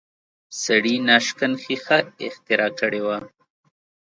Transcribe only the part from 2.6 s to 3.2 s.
کړې وه